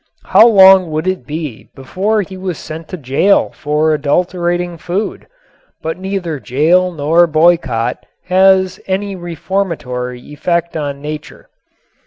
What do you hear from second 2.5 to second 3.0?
sent to